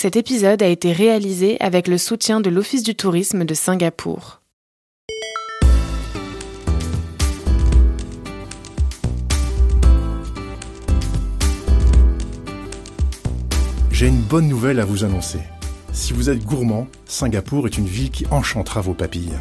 [0.00, 4.40] Cet épisode a été réalisé avec le soutien de l'Office du tourisme de Singapour.
[13.90, 15.40] J'ai une bonne nouvelle à vous annoncer.
[15.92, 19.34] Si vous êtes gourmand, Singapour est une ville qui enchantera vos papilles.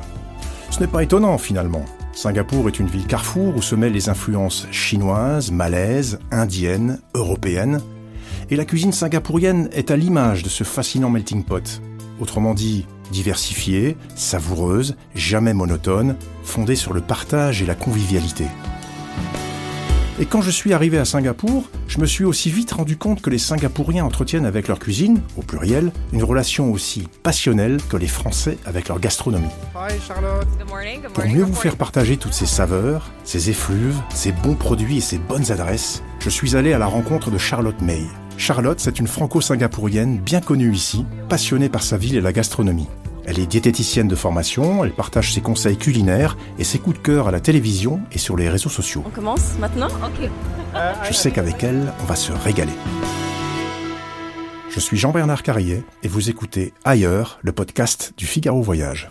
[0.71, 1.85] Ce n'est pas étonnant finalement.
[2.13, 7.79] Singapour est une ville carrefour où se mêlent les influences chinoises, malaises, indiennes, européennes.
[8.50, 11.82] Et la cuisine singapourienne est à l'image de ce fascinant melting pot.
[12.20, 18.46] Autrement dit, diversifiée, savoureuse, jamais monotone, fondée sur le partage et la convivialité.
[20.19, 23.29] Et quand je suis arrivé à Singapour, je me suis aussi vite rendu compte que
[23.29, 28.57] les Singapouriens entretiennent avec leur cuisine, au pluriel, une relation aussi passionnelle que les Français
[28.66, 29.46] avec leur gastronomie.
[31.14, 35.19] Pour mieux vous faire partager toutes ces saveurs, ces effluves, ces bons produits et ces
[35.19, 38.02] bonnes adresses, je suis allé à la rencontre de Charlotte May.
[38.38, 42.88] Charlotte, c'est une franco-singapourienne bien connue ici, passionnée par sa ville et la gastronomie.
[43.25, 47.27] Elle est diététicienne de formation, elle partage ses conseils culinaires et ses coups de cœur
[47.27, 49.03] à la télévision et sur les réseaux sociaux.
[49.05, 49.88] On commence maintenant?
[49.88, 50.30] Ok.
[51.03, 52.71] Je sais qu'avec elle, on va se régaler.
[54.69, 59.09] Je suis Jean-Bernard Carrier et vous écoutez Ailleurs, le podcast du Figaro Voyage.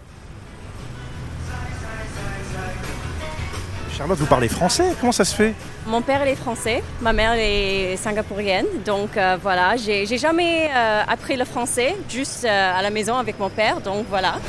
[3.99, 4.95] Charlotte, vous parlez français?
[5.01, 5.55] Comment ça se fait?
[5.89, 10.19] Mon père il est français, ma mère elle est singapourienne, donc euh, voilà, j'ai j'ai
[10.19, 14.41] jamais euh, appris le français, juste euh, à la maison avec mon père, donc voilà.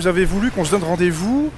[0.00, 1.52] Vous avez voulu qu'on se donne rendez-vous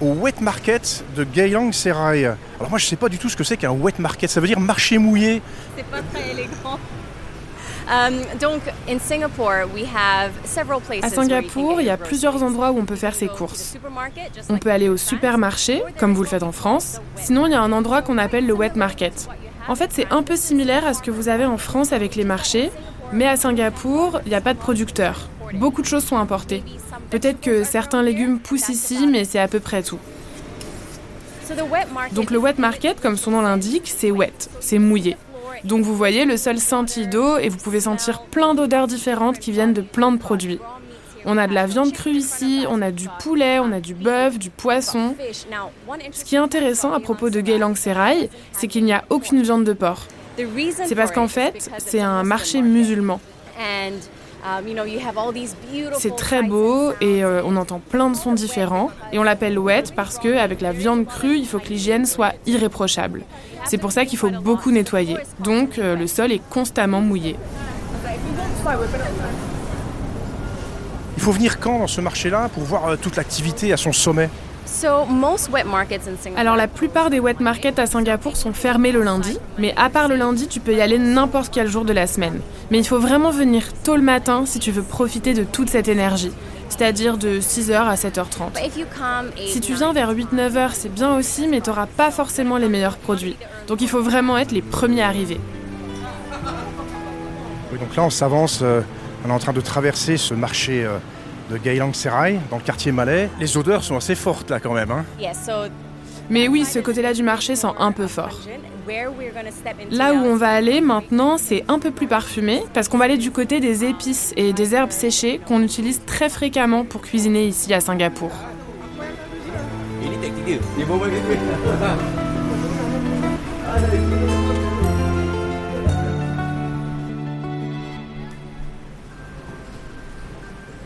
[0.00, 2.24] au wet market de Geylang Serai.
[2.24, 4.46] Alors moi je sais pas du tout ce que c'est qu'un wet market, ça veut
[4.46, 5.42] dire marché mouillé.
[5.76, 6.78] C'est pas très élégant.
[11.02, 13.76] À Singapour, il y a plusieurs endroits où on peut faire ses courses.
[14.48, 17.00] On peut aller au supermarché, comme vous le faites en France.
[17.16, 19.28] Sinon, il y a un endroit qu'on appelle le wet market.
[19.68, 22.24] En fait, c'est un peu similaire à ce que vous avez en France avec les
[22.24, 22.70] marchés,
[23.12, 25.28] mais à Singapour, il n'y a pas de producteurs.
[25.54, 26.62] Beaucoup de choses sont importées.
[27.10, 29.98] Peut-être que certains légumes poussent ici, mais c'est à peu près tout.
[32.12, 35.16] Donc le wet market, comme son nom l'indique, c'est wet, c'est mouillé.
[35.62, 39.52] Donc vous voyez, le sol scintille d'eau et vous pouvez sentir plein d'odeurs différentes qui
[39.52, 40.58] viennent de plein de produits.
[41.26, 44.38] On a de la viande crue ici, on a du poulet, on a du bœuf,
[44.38, 45.14] du poisson.
[46.12, 49.64] Ce qui est intéressant à propos de Geylang Serai, c'est qu'il n'y a aucune viande
[49.64, 50.06] de porc.
[50.84, 53.20] C'est parce qu'en fait, c'est un marché musulman.
[55.98, 58.90] C'est très beau et euh, on entend plein de sons différents.
[59.12, 62.34] Et on l'appelle wet parce que avec la viande crue, il faut que l'hygiène soit
[62.46, 63.22] irréprochable.
[63.64, 65.16] C'est pour ça qu'il faut beaucoup nettoyer.
[65.40, 67.36] Donc euh, le sol est constamment mouillé.
[71.16, 74.28] Il faut venir quand dans ce marché-là pour voir euh, toute l'activité à son sommet?
[76.36, 80.08] Alors la plupart des wet markets à Singapour sont fermés le lundi, mais à part
[80.08, 82.40] le lundi, tu peux y aller n'importe quel jour de la semaine.
[82.70, 85.88] Mais il faut vraiment venir tôt le matin si tu veux profiter de toute cette
[85.88, 86.32] énergie,
[86.68, 88.52] c'est-à-dire de 6h à 7h30.
[88.54, 91.60] But if you come eight, Si tu viens vers 8-9 heures, c'est bien aussi, mais
[91.60, 93.36] tu n'auras pas forcément les meilleurs produits.
[93.66, 95.40] Donc il faut vraiment être les premiers arrivés.
[97.72, 98.80] Oui, donc là on s'avance, euh,
[99.24, 100.98] on est en train de traverser ce marché euh,
[101.50, 103.30] de Geylang Serai dans le quartier malais.
[103.40, 104.90] Les odeurs sont assez fortes là quand même.
[104.90, 105.04] Hein.
[106.30, 108.40] Mais oui, ce côté-là du marché sent un peu fort.
[109.90, 113.16] Là où on va aller maintenant, c'est un peu plus parfumé, parce qu'on va aller
[113.16, 117.72] du côté des épices et des herbes séchées qu'on utilise très fréquemment pour cuisiner ici
[117.72, 118.30] à Singapour.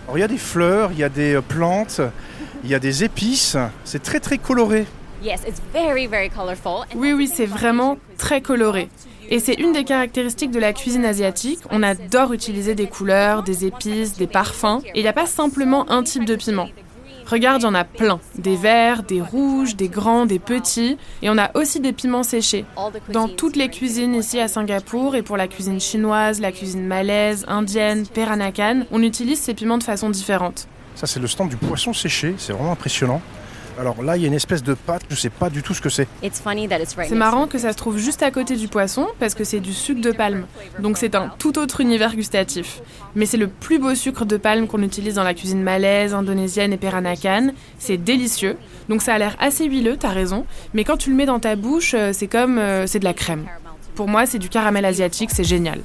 [0.08, 2.00] Alors il y a des fleurs, il y a des euh, plantes,
[2.64, 3.58] il y a des épices.
[3.84, 4.86] C'est très très coloré.
[5.22, 6.86] Yes, it's very very colorful.
[6.91, 8.88] And Oui, oui, c'est vraiment très coloré.
[9.28, 11.58] Et c'est une des caractéristiques de la cuisine asiatique.
[11.70, 14.80] On adore utiliser des couleurs, des épices, des parfums.
[14.94, 16.70] Et il n'y a pas simplement un type de piment.
[17.31, 18.21] Regarde, il y en a plein.
[18.37, 20.97] Des verts, des rouges, des grands, des petits.
[21.21, 22.65] Et on a aussi des piments séchés.
[23.11, 27.44] Dans toutes les cuisines ici à Singapour et pour la cuisine chinoise, la cuisine malaise,
[27.47, 30.69] indienne, peranakan, on utilise ces piments de façon différente.
[30.94, 33.20] Ça c'est le stand du poisson séché, c'est vraiment impressionnant.
[33.78, 35.80] Alors là il y a une espèce de pâte, je sais pas du tout ce
[35.80, 36.08] que c'est.
[37.08, 39.72] C'est marrant que ça se trouve juste à côté du poisson parce que c'est du
[39.72, 40.46] sucre de palme.
[40.80, 42.80] Donc c'est un tout autre univers gustatif.
[43.14, 46.72] Mais c'est le plus beau sucre de palme qu'on utilise dans la cuisine malaise, indonésienne
[46.72, 47.52] et peranakan.
[47.78, 48.56] C'est délicieux.
[48.88, 50.44] Donc ça a l'air assez huileux, t'as raison.
[50.75, 53.14] Mais quand tu le mets dans ta bouche, euh, c'est comme euh, c'est de la
[53.14, 53.46] crème.
[53.94, 55.80] Pour moi, c'est du caramel asiatique, c'est génial.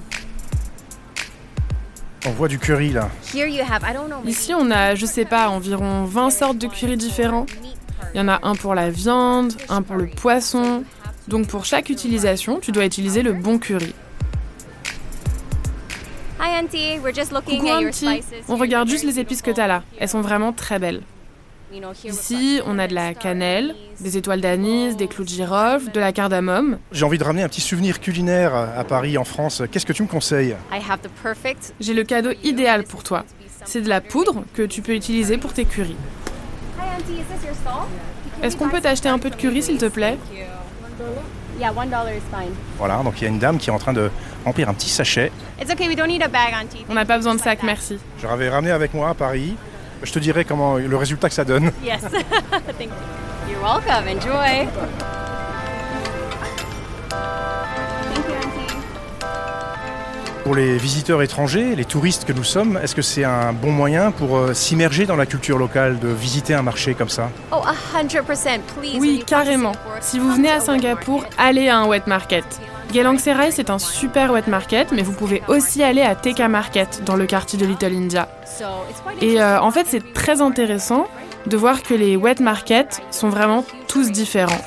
[2.25, 3.09] On voit du curry là.
[4.25, 7.45] Ici, on a, je sais pas, environ 20 sortes de curry différents.
[8.13, 10.83] Il y en a un pour la viande, un pour le poisson.
[11.27, 13.93] Donc pour chaque utilisation, tu dois utiliser le bon curry.
[16.39, 18.43] Hi, auntie, we're just looking Coucou at your Auntie, spices.
[18.49, 19.83] on regarde juste les épices que t'as là.
[19.97, 21.01] Elles sont vraiment très belles.
[22.05, 26.11] Ici, on a de la cannelle, des étoiles d'anis, des clous de girofle, de la
[26.11, 26.77] cardamome.
[26.91, 29.63] J'ai envie de ramener un petit souvenir culinaire à Paris, en France.
[29.71, 30.55] Qu'est-ce que tu me conseilles?
[30.71, 31.73] I have the perfect.
[31.79, 33.23] J'ai le cadeau idéal pour toi.
[33.65, 35.95] C'est de la poudre que tu peux utiliser pour tes currys.
[38.41, 40.17] Est-ce qu'on peut t'acheter un peu de curry, s'il te plaît?
[41.59, 42.53] Yeah, one dollar is fine.
[42.77, 44.09] Voilà, donc il y a une dame qui est en train de
[44.43, 45.31] remplir un petit sachet.
[45.61, 46.83] It's okay, we don't need a bag, auntie.
[46.89, 47.99] On n'a pas besoin de sac, merci.
[48.19, 49.55] Je l'avais ramené avec moi à Paris.
[50.01, 51.71] Je te dirai comment le résultat que ça donne.
[51.83, 52.01] Yes.
[52.51, 53.49] Thank you.
[53.49, 54.07] You're welcome.
[54.07, 54.67] Enjoy.
[60.43, 64.11] Pour les visiteurs étrangers, les touristes que nous sommes, est-ce que c'est un bon moyen
[64.11, 67.29] pour euh, s'immerger dans la culture locale, de visiter un marché comme ça?
[67.53, 67.61] Oh,
[68.99, 69.71] Oui, carrément.
[70.01, 72.43] Si vous venez à Singapour, allez à un wet market.
[72.91, 77.03] Geylang Serai, c'est un super wet market, mais vous pouvez aussi aller à Teka Market,
[77.05, 78.27] dans le quartier de Little India.
[78.45, 81.07] So, it's quite Et euh, en fait, c'est très intéressant
[81.47, 84.61] de voir que les wet markets sont vraiment tous différents.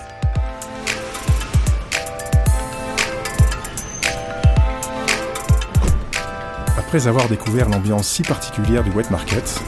[6.86, 9.60] Après avoir découvert l'ambiance si particulière du wet market,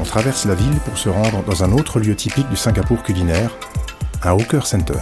[0.00, 3.50] on traverse la ville pour se rendre dans un autre lieu typique du Singapour culinaire,
[4.22, 5.00] un hawker center.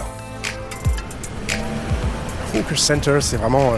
[2.55, 3.77] Hawker Center, c'est vraiment euh,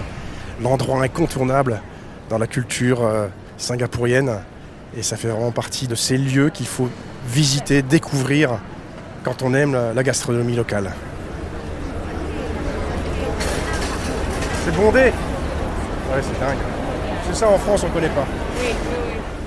[0.61, 1.81] l'endroit incontournable
[2.29, 3.27] dans la culture euh,
[3.57, 4.38] singapourienne
[4.95, 6.89] et ça fait vraiment partie de ces lieux qu'il faut
[7.27, 8.51] visiter, découvrir
[9.23, 10.93] quand on aime la, la gastronomie locale.
[14.63, 15.11] C'est bondé
[16.13, 16.80] Ouais, c'est dingue.
[17.31, 18.25] C'est ça en France, on connaît pas.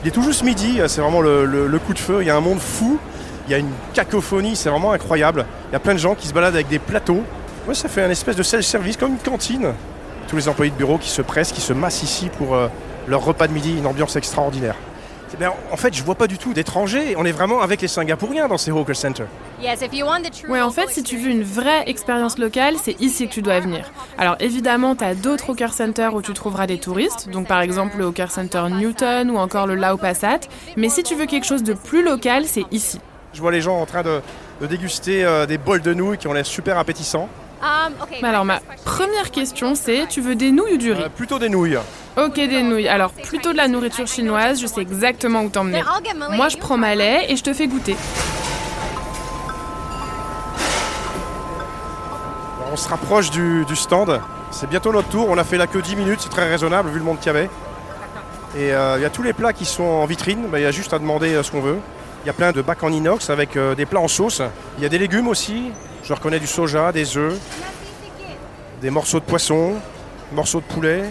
[0.02, 2.18] Il est tout juste midi, c'est vraiment le, le- le coup de feu.
[2.20, 2.98] Il y a un monde fou,
[3.46, 5.46] il y a une cacophonie, c'est vraiment incroyable.
[5.70, 7.22] Il y a plein de gens qui se baladent avec des plateaux.
[7.66, 9.72] Ouais, ça fait un espèce de self-service, comme une cantine.
[10.28, 12.68] Tous les employés de bureau qui se pressent, qui se massent ici pour euh,
[13.06, 14.74] leur repas de midi, une ambiance extraordinaire.
[15.38, 17.14] Bien, en fait, je vois pas du tout d'étrangers.
[17.16, 19.26] On est vraiment avec les Singapouriens dans ces hawker centers.
[20.48, 23.60] Ouais, en fait, si tu veux une vraie expérience locale, c'est ici que tu dois
[23.60, 23.90] venir.
[24.18, 27.98] Alors évidemment, tu as d'autres hawker centers où tu trouveras des touristes, donc par exemple
[27.98, 30.40] le hawker center Newton ou encore le Lao Passat,
[30.76, 33.00] mais si tu veux quelque chose de plus local, c'est ici.
[33.32, 34.20] Je vois les gens en train de,
[34.60, 37.28] de déguster euh, des bols de nouilles qui ont l'air super appétissants.
[37.64, 41.02] Um, alors ma première question, c'est tu veux des nouilles ou du riz?
[41.04, 41.78] Euh, plutôt des nouilles.
[42.18, 42.88] Ok, des nouilles.
[42.88, 45.82] Alors plutôt de la nourriture chinoise, je sais exactement où t'emmener.
[46.32, 47.96] Moi, je prends ma lait et je te fais goûter.
[52.70, 54.20] On se rapproche du, du stand.
[54.50, 55.26] C'est bientôt notre tour.
[55.30, 56.20] On a fait la queue 10 minutes.
[56.22, 57.48] C'est très raisonnable vu le monde qu'il y avait.
[58.56, 60.46] Et euh, il y a tous les plats qui sont en vitrine.
[60.50, 61.78] Bah, Il y a juste à demander euh, ce qu'on veut.
[62.24, 64.42] Il y a plein de bacs en inox avec euh, des plats en sauce.
[64.78, 65.72] Il y a des légumes aussi.
[66.06, 67.38] Je reconnais du soja, des œufs,
[68.80, 69.74] des morceaux de poisson,
[70.32, 71.04] morceaux de poulet.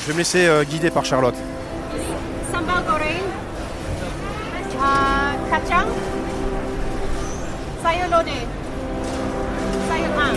[0.00, 1.34] Je vais me laisser euh, guider par Charlotte.
[2.52, 3.22] Sambal goreng.
[4.78, 5.86] Uh, kacang.
[7.82, 8.46] Sayur lodeh.
[9.88, 10.36] Sayur hang.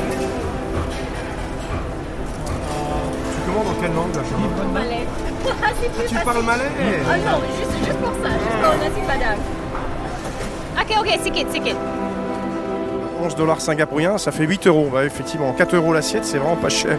[3.33, 5.07] Tu commandes en quelle langue là, Charlotte Malais.
[5.81, 6.25] C'est plus Tu facile.
[6.25, 6.69] parles malais
[7.09, 9.39] Ah non, juste, juste pour ça, juste pour le nasi padang.
[10.79, 11.75] Ok, ok, sikit, sikit.
[13.21, 14.89] 11 dollars singapouriens, ça fait 8 euros.
[14.91, 16.97] Bah, effectivement, 4 euros l'assiette, c'est vraiment pas cher.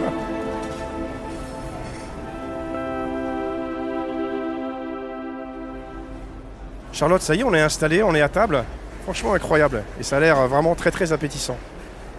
[6.93, 8.63] Charlotte, ça y est, on est installé, on est à table.
[9.03, 9.83] Franchement incroyable.
[9.99, 11.57] Et ça a l'air vraiment très très appétissant.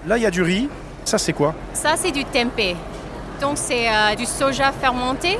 [0.06, 0.68] Là, il y a du riz.
[1.04, 1.54] Ça, c'est quoi?
[1.72, 2.74] Ça, c'est du tempeh.
[3.40, 5.38] Donc, c'est euh, du soja fermenté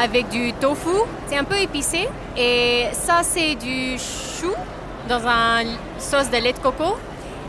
[0.00, 1.04] avec du tofu.
[1.28, 2.08] C'est un peu épicé.
[2.36, 4.52] Et ça, c'est du chou
[5.08, 6.96] dans une sauce de lait de coco.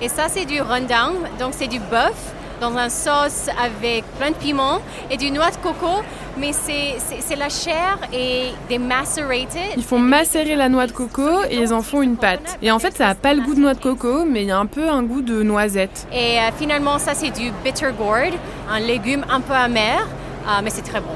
[0.02, 1.14] Et ça, c'est du rendang.
[1.40, 2.14] Donc, c'est du bœuf
[2.62, 6.02] dans une sauce avec plein de piments et du noix de coco.
[6.38, 9.74] Mais c'est la chair et des macerated.
[9.78, 12.58] Ils font macérer la noix de coco et ils en font une pâte.
[12.62, 14.52] Et en fait, ça a pas le goût de noix de coco, mais il y
[14.52, 16.08] a un peu un goût de noisette.
[16.12, 18.34] Et euh, finalement, ça, c'est du bitter gourd,
[18.68, 20.08] un légume un peu amer,
[20.48, 21.14] euh, mais c'est très bon.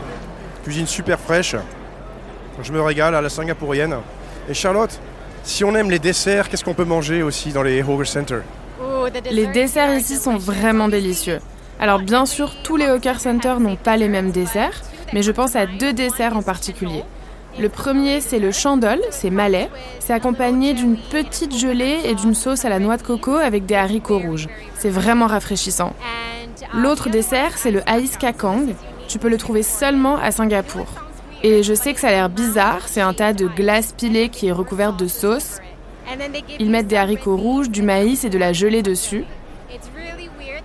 [0.63, 1.55] Cuisine super fraîche.
[2.61, 3.95] Je me régale à la singapourienne.
[4.47, 4.99] Et Charlotte,
[5.43, 8.39] si on aime les desserts, qu'est-ce qu'on peut manger aussi dans les Hawker Center?
[9.31, 11.39] Les desserts ici sont vraiment délicieux.
[11.79, 14.81] Alors bien sûr, tous les hawker centers n'ont pas les mêmes desserts,
[15.13, 17.03] mais je pense à deux desserts en particulier.
[17.59, 19.69] Le premier, c'est le chandol, c'est malais.
[19.99, 23.75] C'est accompagné d'une petite gelée et d'une sauce à la noix de coco avec des
[23.75, 24.47] haricots rouges.
[24.75, 25.93] C'est vraiment rafraîchissant.
[26.73, 28.75] L'autre dessert, c'est le Ais Kakang.
[29.07, 30.85] Tu peux le trouver seulement à Singapour.
[31.43, 34.47] Et je sais que ça a l'air bizarre, c'est un tas de glace pilée qui
[34.47, 35.57] est recouverte de sauce.
[36.59, 39.25] Ils mettent des haricots rouges, du maïs et de la gelée dessus.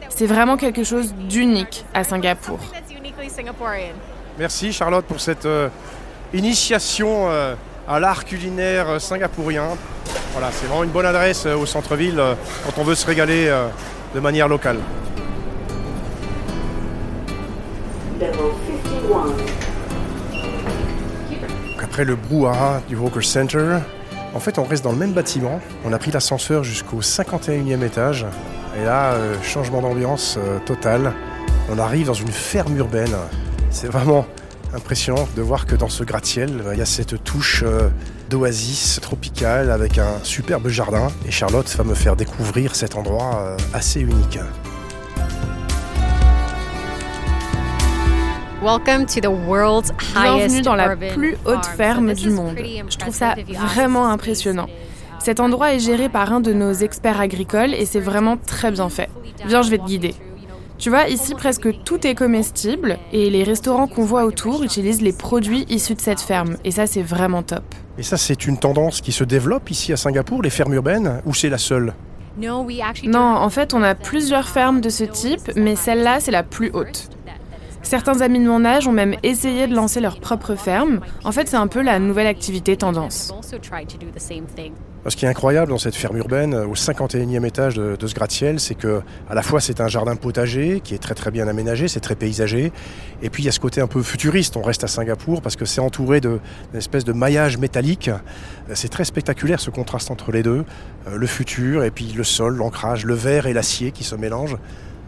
[0.08, 2.58] C'est vraiment quelque chose d'unique à Singapour.
[4.38, 5.68] Merci Charlotte pour cette euh,
[6.32, 7.54] initiation euh,
[7.88, 9.76] à l'art culinaire singapourien.
[10.32, 12.34] Voilà, c'est vraiment une bonne adresse euh, au centre-ville euh,
[12.64, 13.68] quand on veut se régaler euh,
[14.14, 14.78] de manière locale.
[18.18, 18.32] Level
[20.30, 21.84] 51.
[21.84, 23.78] Après le brouhaha du Walker Center,
[24.34, 25.60] en fait on reste dans le même bâtiment.
[25.84, 28.26] On a pris l'ascenseur jusqu'au 51e étage.
[28.80, 31.12] Et là, euh, changement d'ambiance euh, total.
[31.70, 33.14] On arrive dans une ferme urbaine.
[33.70, 34.26] C'est vraiment
[34.74, 37.88] impressionnant de voir que dans ce gratte-ciel, il y a cette touche euh,
[38.30, 41.08] d'oasis tropicale avec un superbe jardin.
[41.26, 44.38] Et Charlotte va me faire découvrir cet endroit assez unique.
[48.62, 51.76] Welcome to the world's Bienvenue highest dans la plus haute farm.
[51.76, 52.56] ferme du monde.
[52.88, 54.68] Je trouve ça vraiment impressionnant.
[55.18, 58.88] Cet endroit est géré par un de nos experts agricoles et c'est vraiment très bien
[58.88, 59.10] fait.
[59.46, 60.14] Viens, je vais te guider.
[60.78, 65.12] Tu vois, ici presque tout est comestible et les restaurants qu'on voit autour utilisent les
[65.12, 67.64] produits issus de cette ferme et ça c'est vraiment top.
[67.98, 71.34] Et ça, c'est une tendance qui se développe ici à Singapour, les fermes urbaines, ou
[71.34, 71.94] c'est la seule?
[72.38, 76.20] No, we actually Non, en fait on a plusieurs fermes de ce type mais celle-là
[76.20, 77.08] c'est la plus haute.
[77.92, 81.00] Certains amis de mon âge ont même essayé de lancer leur propre ferme.
[81.24, 83.34] En fait c'est un peu la nouvelle activité tendance.
[85.06, 88.60] Ce qui est incroyable dans cette ferme urbaine, au 51e étage de, de ce gratte-ciel,
[88.60, 91.86] c'est que à la fois c'est un jardin potager qui est très très bien aménagé,
[91.86, 92.72] c'est très paysager,
[93.20, 94.56] et puis il y a ce côté un peu futuriste.
[94.56, 96.40] On reste à Singapour parce que c'est entouré d'une
[96.72, 98.08] espèce de maillage métallique.
[98.08, 100.64] Euh, C'est très spectaculaire ce contraste entre les deux,
[101.08, 104.56] Euh, le futur et puis le sol, l'ancrage, le verre et l'acier qui se mélangent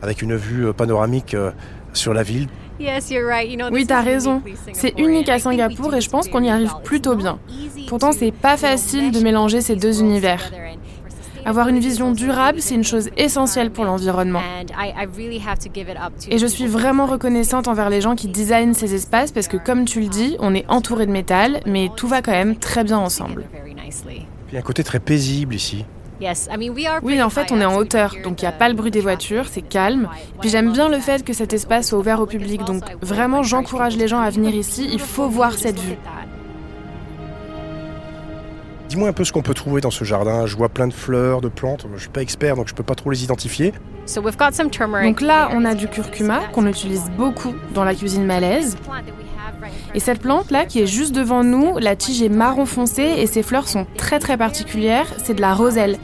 [0.03, 1.51] avec une vue euh, panoramique euh,
[1.95, 2.49] sur la ville.
[2.81, 3.49] Yes, you're right.
[3.49, 4.43] You know, Oui, t'as is raison.
[4.73, 7.39] C'est unique à Singapour et je pense qu'on y arrive plutôt bien.
[7.89, 10.51] Pourtant, c'est pas facile de mélanger ces deux univers.
[11.47, 14.39] Avoir une vision durable, c'est une chose essentielle pour l'environnement.
[14.41, 16.77] And I, I really have to give it up to Et je the suis people
[16.77, 20.01] who vraiment design reconnaissante envers les gens qui designent ces espaces parce que, comme tu
[20.01, 23.45] le dis, on est entouré de métal, mais tout va quand même très bien ensemble.
[24.49, 25.85] il y a un côté très paisible ici.
[26.21, 28.49] Yes, I mean, we are Oui, en fait, on est en hauteur, donc il n'y
[28.49, 30.09] a pas le bruit des voitures, c'est calme.
[30.41, 33.97] Puis j'aime bien le fait que cet espace soit ouvert au public, donc vraiment j'encourage
[33.97, 35.97] les gens à venir ici, il faut voir cette vue.
[38.89, 40.47] Dis-moi un peu ce qu'on peut trouver dans ce jardin.
[40.47, 41.85] Je vois plein de fleurs, de plantes.
[41.97, 43.73] Je suis pas expert, donc je peux pas trop les identifier.
[44.07, 47.83] So we've got some turmeric Donc là, on a du curcuma qu'on utilise beaucoup dans
[47.83, 48.77] la cuisine malaise.
[49.95, 53.27] Et cette plante là qui est juste devant nous, la tige est marron foncé et
[53.27, 55.99] ses fleurs sont très très particulières, c'est de la roselle.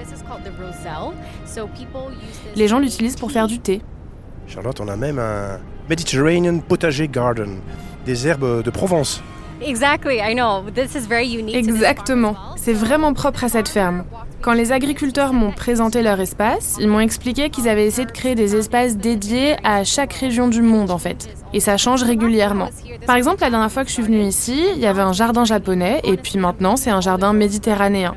[2.57, 3.83] Les gens l'utilisent pour faire du thé.
[4.47, 7.59] Charlotte, on a même un Mediterranean Potager Garden,
[8.07, 9.23] des herbes de Provence.
[9.63, 10.63] Exactly, I know.
[10.71, 11.67] This is very unique.
[11.67, 12.37] to this Exactement.
[12.57, 14.05] C'est vraiment propre à cette ferme.
[14.43, 18.35] Quand les agriculteurs m'ont présenté leur espace, ils m'ont expliqué qu'ils avaient essayé de créer
[18.35, 21.29] des espaces dédiés à chaque région du monde en fait.
[21.53, 22.71] Et ça change régulièrement.
[23.07, 25.45] Par exemple, la dernière fois que je suis venue ici, il y avait un jardin
[25.45, 28.17] japonais et puis maintenant c'est un jardin méditerranéen.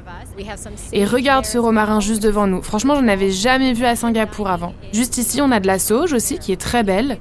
[0.93, 2.61] Et regarde ce romarin juste devant nous.
[2.61, 4.73] Franchement, je n'avais jamais vu à Singapour avant.
[4.93, 7.17] Juste ici, on a de la sauge aussi qui est très belle.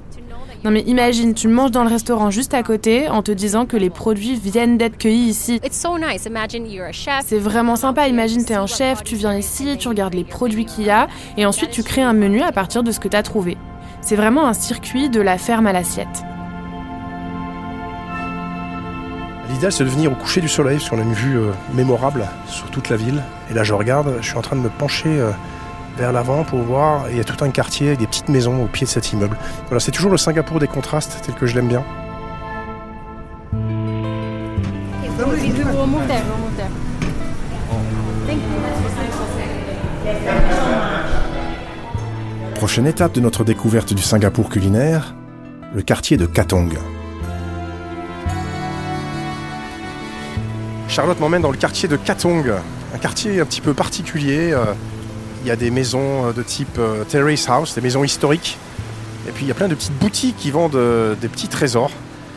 [0.63, 3.75] Non mais imagine, tu manges dans le restaurant juste à côté en te disant que
[3.75, 5.59] les produits viennent d'être cueillis ici.
[5.61, 6.25] It's so nice.
[6.25, 7.25] Imagine you're a chef.
[7.25, 8.07] C'est vraiment sympa.
[8.07, 11.45] Imagine, t'es un chef, tu viens ici, tu regardes les produits qu'il y a, et
[11.45, 13.57] ensuite tu crées un menu à partir de ce que t'as trouvé.
[13.99, 16.23] C'est vraiment un circuit de la ferme à l'assiette.
[19.49, 22.25] L'idéal, c'est de venir au coucher du soleil, parce qu'on a une vue euh, mémorable
[22.47, 23.21] sur toute la ville.
[23.51, 25.31] Et là, je regarde, je suis en train de me pencher euh,
[25.97, 27.09] vers l'avant pour voir.
[27.09, 29.37] Il y a tout un quartier avec des petites maisons au pied de cet immeuble.
[29.67, 31.83] Voilà, c'est toujours le Singapour des contrastes, tel que je l'aime bien.
[42.55, 45.15] Prochaine étape de notre découverte du Singapour culinaire,
[45.75, 46.77] le quartier de Katong.
[50.87, 52.53] Charlotte m'emmène dans le quartier de Katong,
[52.93, 54.53] un quartier un petit peu particulier.
[54.53, 54.73] euh,
[55.43, 58.57] Il y a des maisons euh, de type euh, terrace house, des maisons historiques.
[59.27, 61.91] Et puis il y a plein de petites boutiques qui vendent euh, des petits trésors.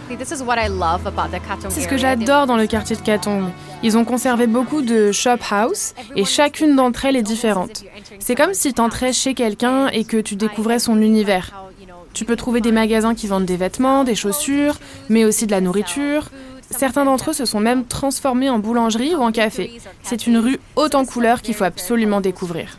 [0.08, 2.96] This is what I love about the Katong C'est ce que j'adore dans le quartier
[2.96, 3.50] de Katong.
[3.82, 7.84] Ils ont conservé beaucoup de shop house et chacune d'entre elles est différente.
[8.18, 11.64] C'est comme si t'entrais chez quelqu'un et que tu découvrais son univers.
[12.12, 15.60] Tu peux trouver des magasins qui vendent des vêtements, des chaussures, mais aussi de la
[15.60, 16.30] nourriture.
[16.70, 19.80] Certains d'entre eux se sont même transformés en boulangerie ou en café.
[20.02, 22.78] C'est une rue haute en couleurs qu'il faut absolument découvrir.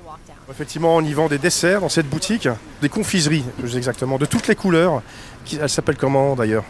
[0.50, 2.48] Effectivement, on y vend des desserts dans cette boutique,
[2.82, 5.01] des confiseries, plus exactement, de toutes les couleurs.
[5.46, 6.63] Qui- Elle s'appelle comment d'ailleurs?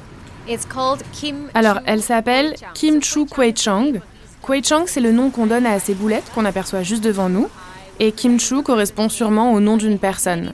[1.54, 3.94] Alors, elle s'appelle Kim Chu Kwei Chang.
[4.42, 7.50] Kwei Chang, c'est le nom qu'on donne à ces boulettes qu'on aperçoit juste devant nous.
[8.00, 10.54] Et Kim Chu correspond sûrement au nom d'une personne.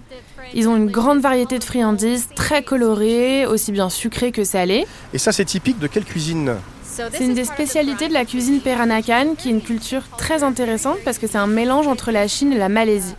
[0.53, 4.85] Ils ont une grande variété de friandises très colorées, aussi bien sucrées que salées.
[5.13, 6.55] Et ça, c'est typique de quelle cuisine?
[6.93, 11.17] C'est une des spécialités de la cuisine Peranakan, qui est une culture très intéressante parce
[11.17, 13.15] que c'est un mélange entre la Chine et la Malaisie.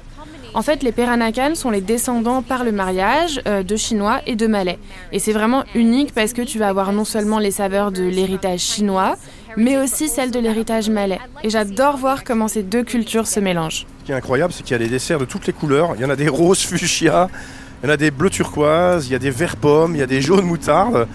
[0.54, 4.46] En fait, les Peranakan sont les descendants par le mariage euh, de Chinois et de
[4.46, 4.78] Malais.
[5.10, 8.60] Et c'est vraiment unique parce que tu vas avoir non seulement les saveurs de l'héritage
[8.60, 9.16] chinois,
[9.56, 11.18] mais aussi celles de l'héritage malais.
[11.42, 13.86] Et j'adore voir comment ces deux cultures se mélangent.
[14.00, 15.94] Ce qui est incroyable, c'est qu'il y a des desserts de toutes les couleurs.
[15.96, 17.28] Il y en a des roses fuchsia,
[17.84, 20.02] il y en a des bleus turquoise, il y a des verts pommes, il y
[20.02, 21.06] a des jaunes moutarde.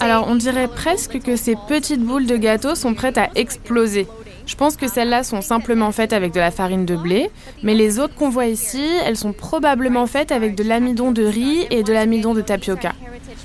[0.00, 4.08] Alors on dirait presque que ces petites boules de gâteau sont prêtes à exploser.
[4.46, 7.30] Je pense que celles-là sont simplement faites avec de la farine de blé,
[7.62, 11.68] mais les autres qu'on voit ici, elles sont probablement faites avec de l'amidon de riz
[11.70, 12.94] et de l'amidon de tapioca.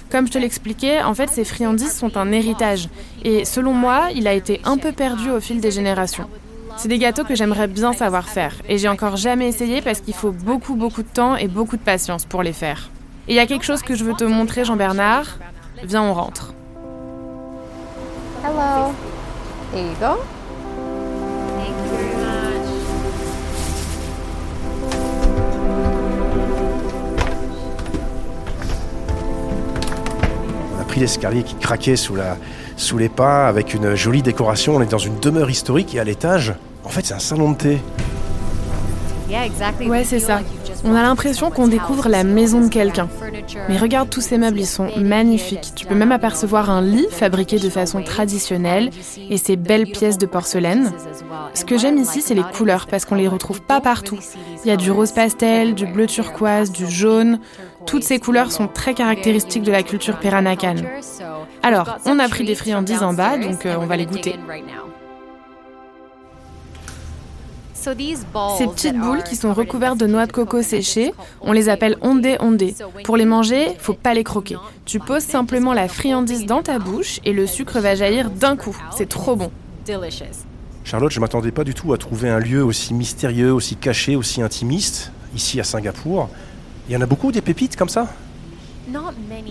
[0.10, 2.89] Comme je te l'expliquais, en fait, ces friandises sont un héritage,
[3.24, 6.27] et selon moi, il a été un peu perdu au fil des générations.
[6.81, 10.15] C'est des gâteaux que j'aimerais bien savoir faire, et j'ai encore jamais essayé parce qu'il
[10.15, 12.89] faut beaucoup beaucoup de temps et beaucoup de patience pour les faire.
[13.27, 15.38] Et il y a quelque chose que je veux te montrer, Jean-Bernard.
[15.83, 16.55] Viens, on rentre.
[18.43, 18.93] Hello.
[19.71, 20.19] There you go.
[30.75, 32.38] On a pris l'escalier qui craquait sous, la,
[32.75, 34.77] sous les pas avec une jolie décoration.
[34.77, 37.57] On est dans une demeure historique et à l'étage, en fait, c'est un salon de
[37.57, 37.81] thé.
[39.88, 40.41] Ouais, c'est ça.
[40.83, 43.07] On a l'impression qu'on découvre la maison de quelqu'un.
[43.69, 45.73] Mais regarde tous ces meubles, ils sont magnifiques.
[45.75, 48.89] Tu peux même apercevoir un lit fabriqué de façon traditionnelle
[49.29, 50.91] et ces belles pièces de porcelaine.
[51.53, 54.19] Ce que j'aime ici, c'est les couleurs parce qu'on les retrouve pas partout.
[54.65, 57.39] Il y a du rose pastel, du bleu turquoise, du jaune.
[57.85, 60.75] Toutes ces couleurs sont très caractéristiques de la culture Peranakan.
[61.63, 64.35] Alors, on a pris des friandises en bas, donc euh, on va les goûter.
[68.57, 72.38] Ces petites boules qui sont recouvertes de noix de coco séchées, on les appelle ondé
[72.39, 72.75] ondé.
[73.03, 74.55] Pour les manger, faut pas les croquer.
[74.85, 78.77] Tu poses simplement la friandise dans ta bouche et le sucre va jaillir d'un coup.
[78.95, 79.51] C'est trop bon.
[80.83, 84.41] Charlotte, je m'attendais pas du tout à trouver un lieu aussi mystérieux, aussi caché, aussi
[84.41, 86.29] intimiste, ici à Singapour.
[86.87, 88.07] Il y en a beaucoup des pépites comme ça?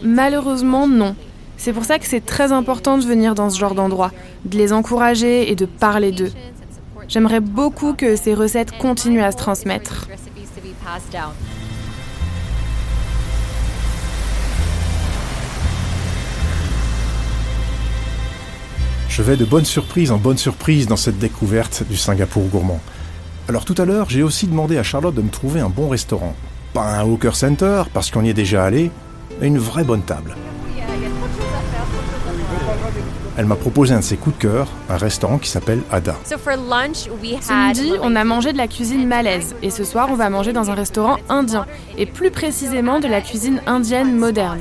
[0.02, 1.16] Malheureusement, non.
[1.56, 4.12] C'est pour ça que c'est très important de venir dans ce genre d'endroit,
[4.44, 6.32] de les encourager et de parler d'eux.
[7.10, 10.06] J'aimerais beaucoup que ces recettes continuent à se transmettre.
[19.08, 22.80] Je vais de bonne surprise en bonne surprise dans cette découverte du Singapour gourmand.
[23.48, 26.36] Alors tout à l'heure, j'ai aussi demandé à Charlotte de me trouver un bon restaurant.
[26.72, 28.92] Pas un hawker center, parce qu'on y est déjà allé,
[29.40, 30.36] mais une vraie bonne table.
[33.40, 36.14] Elle m'a proposé un de ses coups de cœur, un restaurant qui s'appelle Ada.
[36.26, 36.35] Ce
[37.68, 40.70] midi, on a mangé de la cuisine malaise et ce soir, on va manger dans
[40.70, 41.64] un restaurant indien
[41.96, 44.61] et plus précisément de la cuisine indienne moderne.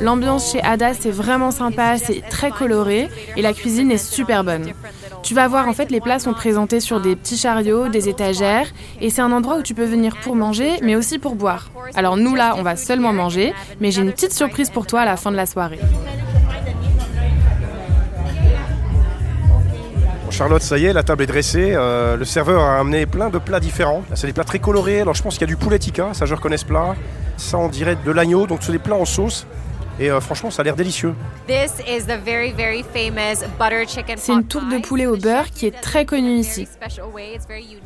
[0.00, 4.72] L'ambiance chez Ada, c'est vraiment sympa, c'est très coloré et la cuisine est super bonne.
[5.22, 8.66] Tu vas voir, en fait, les plats sont présentés sur des petits chariots, des étagères,
[9.02, 11.70] et c'est un endroit où tu peux venir pour manger, mais aussi pour boire.
[11.94, 15.04] Alors nous, là, on va seulement manger, mais j'ai une petite surprise pour toi à
[15.04, 15.80] la fin de la soirée.
[20.30, 21.72] Charlotte, ça y est, la table est dressée.
[21.74, 24.02] Euh, le serveur a amené plein de plats différents.
[24.14, 25.00] C'est des plats très colorés.
[25.00, 26.94] Alors je pense qu'il y a du poulet tikka, ça je reconnais ce plat.
[27.36, 29.46] Ça on dirait de l'agneau, donc c'est des plats en sauce.
[30.00, 31.14] Et euh, franchement, ça a l'air délicieux.
[34.16, 36.66] C'est une tourte de poulet au beurre qui est très connue ici.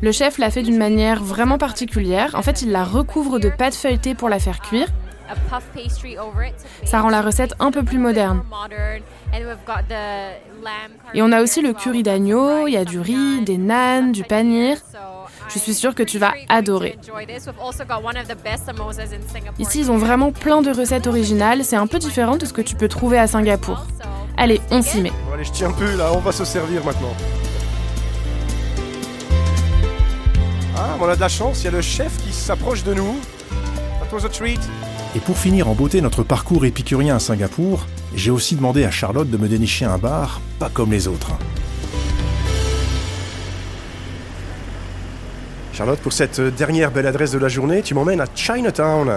[0.00, 2.36] Le chef l'a fait d'une manière vraiment particulière.
[2.36, 4.86] En fait, il la recouvre de pâte feuilletée pour la faire cuire.
[6.84, 8.44] Ça rend la recette un peu plus moderne.
[11.14, 14.22] Et on a aussi le curry d'agneau, il y a du riz, des nanes, du
[14.22, 14.76] panir.
[15.48, 16.98] Je suis sûre que tu vas adorer.
[19.58, 21.64] Ici, ils ont vraiment plein de recettes originales.
[21.64, 23.86] C'est un peu différent de ce que tu peux trouver à Singapour.
[24.36, 25.12] Allez, on s'y met.
[25.32, 27.14] allez, je tiens plus là, on va se servir maintenant.
[30.76, 33.16] Ah, on a de la chance, il y a le chef qui s'approche de nous.
[34.00, 34.60] That was a treat.
[35.14, 39.30] Et pour finir en beauté notre parcours épicurien à Singapour, j'ai aussi demandé à Charlotte
[39.30, 41.30] de me dénicher un bar, pas comme les autres.
[45.74, 49.10] Charlotte, pour cette dernière belle adresse de la journée, tu m'emmènes à Chinatown.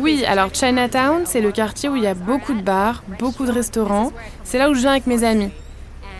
[0.00, 3.52] Oui, alors Chinatown, c'est le quartier où il y a beaucoup de bars, beaucoup de
[3.52, 4.12] restaurants.
[4.44, 5.50] C'est là où je viens avec mes amis.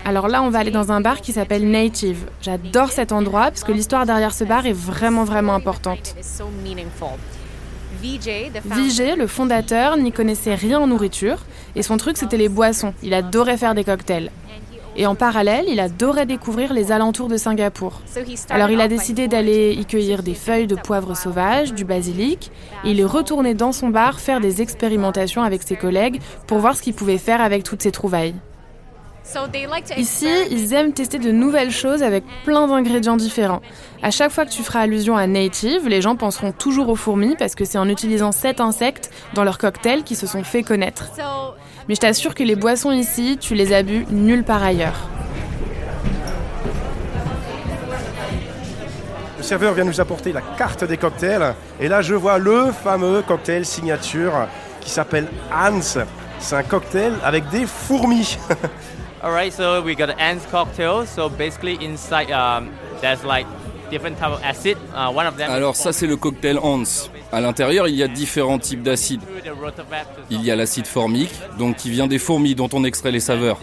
[0.04, 2.26] Alors là, on va aller dans un bar qui s'appelle Native.
[2.42, 6.14] J'adore cet endroit parce que l'histoire derrière ce bar est vraiment, vraiment importante.
[8.02, 11.38] Vijay, le fondateur, n'y connaissait rien en nourriture
[11.74, 12.92] et son truc c'était les boissons.
[13.02, 14.30] Il adorait faire des cocktails.
[14.98, 18.00] Et en parallèle, il adorait découvrir les alentours de Singapour.
[18.48, 22.50] Alors il a décidé d'aller y cueillir des feuilles de poivre sauvage, du basilic,
[22.84, 26.82] il est retourné dans son bar faire des expérimentations avec ses collègues pour voir ce
[26.82, 28.34] qu'il pouvait faire avec toutes ces trouvailles.
[29.96, 33.60] Ici, ils aiment tester de nouvelles choses avec plein d'ingrédients différents.
[34.02, 37.34] À chaque fois que tu feras allusion à native, les gens penseront toujours aux fourmis
[37.36, 41.10] parce que c'est en utilisant cet insecte dans leurs cocktails qu'ils se sont fait connaître.
[41.88, 45.08] Mais je t'assure que les boissons ici, tu les as bu nulle part ailleurs.
[49.38, 53.22] Le serveur vient nous apporter la carte des cocktails et là je vois le fameux
[53.22, 54.48] cocktail signature
[54.80, 55.80] qui s'appelle Hans.
[56.38, 58.38] C'est un cocktail avec des fourmis.
[59.26, 61.04] Alright, so we got an ants cocktail.
[61.04, 63.44] So basically inside um, there's like
[63.90, 64.78] different type of acid.
[64.94, 67.10] Uh, one of them Alors ça c'est le cocktail Hans.
[67.32, 69.22] À l'intérieur, il y a différents types d'acides.
[70.30, 73.58] Il y a l'acide formique, donc qui vient des fourmis dont on extrait les saveurs.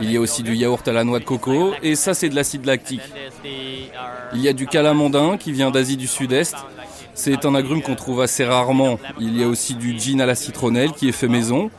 [0.00, 2.34] Il y a aussi du yaourt à la noix de coco, et ça c'est de
[2.34, 3.02] l'acide lactique.
[4.32, 6.56] Il y a du calamondin qui vient d'Asie du Sud-Est.
[7.16, 8.98] C'est un agrume qu'on trouve assez rarement.
[9.18, 11.70] Il y a aussi du gin à la citronnelle qui est fait maison.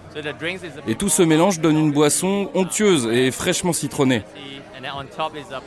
[0.88, 4.24] Et tout ce mélange donne une boisson onctueuse et fraîchement citronnée.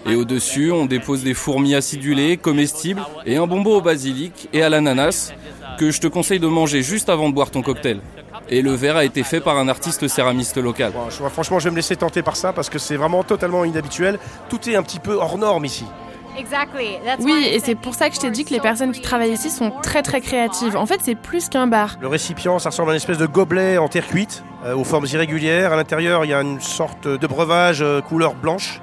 [0.07, 4.69] Et au-dessus, on dépose des fourmis acidulées, comestibles, et un bonbon au basilic et à
[4.69, 5.33] l'ananas,
[5.79, 8.01] que je te conseille de manger juste avant de boire ton cocktail.
[8.49, 10.93] Et le verre a été fait par un artiste céramiste local.
[11.33, 14.19] Franchement, je vais me laisser tenter par ça parce que c'est vraiment totalement inhabituel.
[14.49, 15.85] Tout est un petit peu hors norme ici.
[17.21, 19.51] Oui, et c'est pour ça que je t'ai dit que les personnes qui travaillent ici
[19.51, 20.77] sont très très créatives.
[20.77, 21.97] En fait, c'est plus qu'un bar.
[22.01, 25.07] Le récipient, ça ressemble à une espèce de gobelet en terre cuite, euh, aux formes
[25.13, 25.73] irrégulières.
[25.73, 28.81] À l'intérieur, il y a une sorte de breuvage euh, couleur blanche.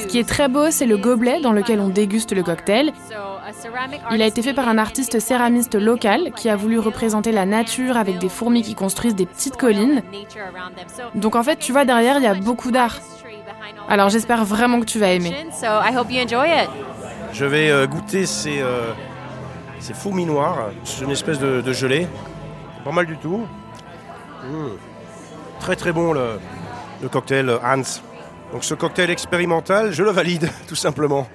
[0.00, 2.92] Ce qui est très beau, c'est le gobelet dans lequel on déguste le cocktail.
[4.10, 7.96] Il a été fait par un artiste céramiste local qui a voulu représenter la nature
[7.96, 10.02] avec des fourmis qui construisent des petites collines.
[11.14, 12.98] Donc en fait, tu vois, derrière, il y a beaucoup d'art.
[13.88, 15.34] Alors j'espère vraiment que tu vas aimer.
[17.32, 18.92] Je vais euh, goûter ces, euh,
[19.78, 20.70] ces fourmis noires.
[20.84, 22.06] C'est une espèce de, de gelée.
[22.84, 23.46] Pas mal du tout.
[24.44, 24.66] Mmh.
[25.60, 26.40] Très très bon le,
[27.02, 28.00] le cocktail euh, Hans.
[28.52, 31.26] Donc ce cocktail expérimental, je le valide tout simplement.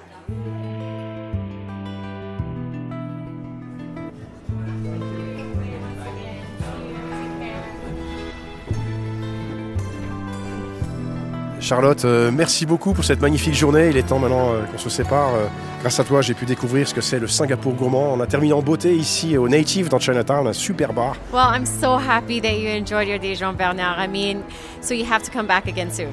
[11.68, 13.90] Charlotte, euh, merci beaucoup pour cette magnifique journée.
[13.90, 15.34] Il est temps maintenant euh, qu'on se sépare.
[15.34, 15.48] Euh,
[15.82, 18.14] grâce à toi, j'ai pu découvrir ce que c'est le Singapour gourmand.
[18.14, 21.16] On a terminé en beauté ici au Native dans Chinatown, un super bar.
[21.30, 23.98] Well, I'm so happy that you enjoyed your day, Jean-Bernard.
[23.98, 24.44] I mean,
[24.80, 26.08] so you have to come back again soon.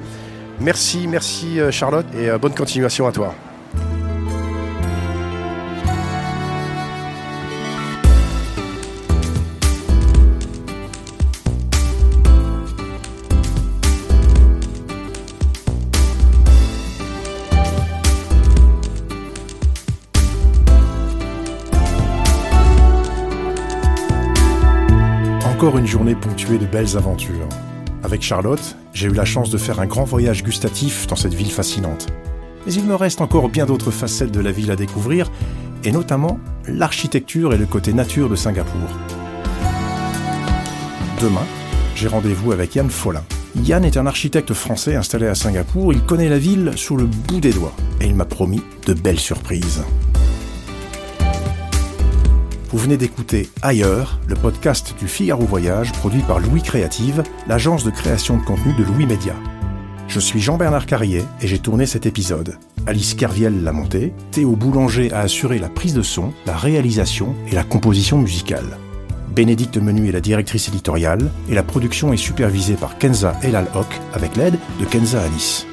[0.60, 3.34] Merci, merci Charlotte et bonne continuation à toi.
[25.74, 27.48] Une journée ponctuée de belles aventures.
[28.04, 31.50] Avec Charlotte, j'ai eu la chance de faire un grand voyage gustatif dans cette ville
[31.50, 32.06] fascinante.
[32.64, 35.30] Mais il me reste encore bien d'autres facettes de la ville à découvrir,
[35.82, 38.88] et notamment l'architecture et le côté nature de Singapour.
[41.20, 41.44] Demain,
[41.96, 43.24] j'ai rendez-vous avec Yann Follin.
[43.56, 47.40] Yann est un architecte français installé à Singapour, il connaît la ville sous le bout
[47.40, 49.82] des doigts, et il m'a promis de belles surprises.
[52.76, 57.90] Vous venez d'écouter Ailleurs, le podcast du Figaro Voyage produit par Louis Créative, l'agence de
[57.90, 59.32] création de contenu de Louis Média.
[60.08, 62.58] Je suis Jean-Bernard Carrier et j'ai tourné cet épisode.
[62.86, 67.54] Alice Kerviel l'a monté, Théo Boulanger a assuré la prise de son, la réalisation et
[67.54, 68.76] la composition musicale.
[69.34, 73.88] Bénédicte Menu est la directrice éditoriale et la production est supervisée par Kenza Elal Hock
[74.12, 75.66] avec l'aide de Kenza Alice.